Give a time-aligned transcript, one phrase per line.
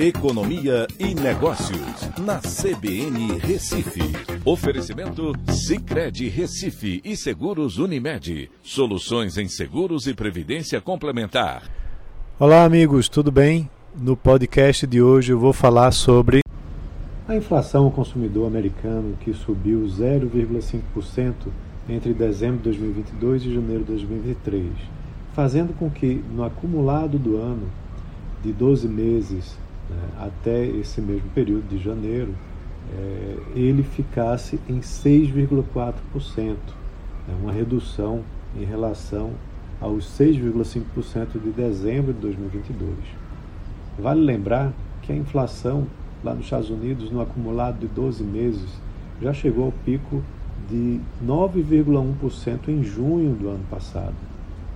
[0.00, 4.00] Economia e Negócios, na CBN Recife.
[4.44, 8.48] Oferecimento Cicred Recife e Seguros Unimed.
[8.62, 11.64] Soluções em seguros e previdência complementar.
[12.38, 13.68] Olá, amigos, tudo bem?
[13.92, 16.42] No podcast de hoje eu vou falar sobre
[17.26, 21.34] a inflação ao consumidor americano que subiu 0,5%
[21.88, 24.64] entre dezembro de 2022 e janeiro de 2023,
[25.32, 27.68] fazendo com que no acumulado do ano
[28.44, 29.58] de 12 meses
[30.18, 32.34] até esse mesmo período de janeiro,
[32.92, 36.56] é, ele ficasse em 6,4%,
[37.26, 38.22] né, uma redução
[38.56, 39.32] em relação
[39.80, 42.92] aos 6,5% de dezembro de 2022.
[43.98, 44.72] Vale lembrar
[45.02, 45.86] que a inflação
[46.22, 48.68] lá nos Estados Unidos, no acumulado de 12 meses,
[49.20, 50.22] já chegou ao pico
[50.68, 54.14] de 9,1% em junho do ano passado,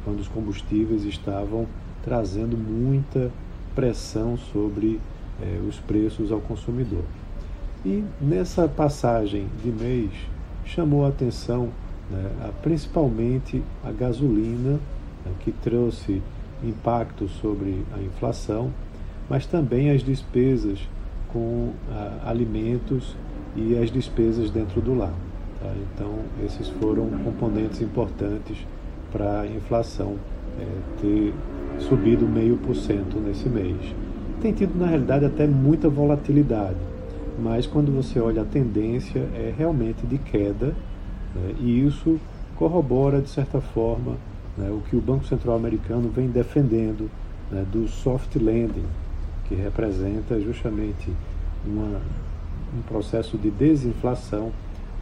[0.05, 1.67] quando os combustíveis estavam
[2.03, 3.31] trazendo muita
[3.75, 5.01] pressão sobre
[5.41, 7.05] eh, os preços ao consumidor.
[7.85, 10.11] E nessa passagem de mês
[10.65, 11.71] chamou a atenção
[12.11, 14.79] né, a, principalmente a gasolina,
[15.25, 16.23] né, que trouxe
[16.63, 18.71] impacto sobre a inflação,
[19.29, 20.79] mas também as despesas
[21.33, 21.73] com
[22.25, 23.17] alimentos
[23.57, 25.15] e as despesas dentro do lar.
[25.61, 25.73] Tá?
[25.95, 28.59] Então, esses foram componentes importantes
[29.11, 30.17] para a inflação
[30.59, 30.67] é,
[31.01, 31.35] ter
[31.79, 33.95] subido meio por cento nesse mês.
[34.41, 36.77] Tem tido, na realidade, até muita volatilidade,
[37.39, 40.75] mas quando você olha a tendência, é realmente de queda,
[41.35, 41.55] né?
[41.61, 42.19] e isso
[42.57, 44.17] corrobora, de certa forma,
[44.57, 47.11] né, o que o Banco Central Americano vem defendendo
[47.51, 48.85] né, do soft landing,
[49.47, 51.11] que representa justamente
[51.67, 52.01] uma,
[52.77, 54.53] um processo de desinflação,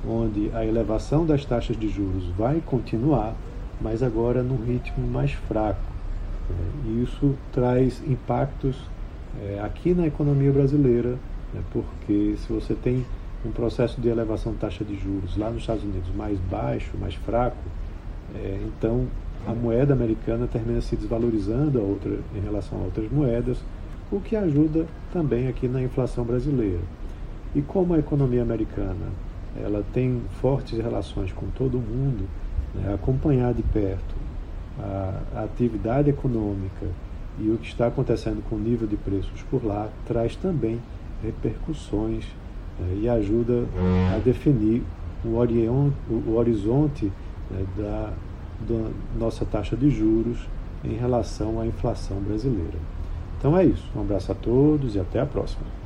[0.06, 3.34] onde a elevação das taxas de juros vai continuar,
[3.81, 5.81] mas agora num ritmo mais fraco.
[6.48, 6.56] Né?
[6.86, 8.77] E isso traz impactos
[9.41, 11.11] é, aqui na economia brasileira,
[11.55, 11.62] né?
[11.73, 13.05] porque se você tem
[13.45, 17.14] um processo de elevação de taxa de juros lá nos Estados Unidos mais baixo, mais
[17.14, 17.57] fraco,
[18.35, 19.07] é, então
[19.46, 23.58] a moeda americana termina se desvalorizando a outra, em relação a outras moedas,
[24.13, 26.80] o que ajuda também aqui na inflação brasileira.
[27.55, 29.07] E como a economia americana
[29.57, 32.29] ela tem fortes relações com todo o mundo,
[32.75, 34.14] né, acompanhar de perto
[34.79, 36.86] a, a atividade econômica
[37.39, 40.81] e o que está acontecendo com o nível de preços por lá traz também
[41.23, 42.25] repercussões
[42.79, 43.64] né, e ajuda
[44.14, 44.83] a definir
[45.25, 47.13] o, o horizonte
[47.51, 48.13] né, da,
[48.69, 50.39] da nossa taxa de juros
[50.85, 52.79] em relação à inflação brasileira.
[53.39, 53.85] Então é isso.
[53.97, 55.80] Um abraço a todos e até a próxima.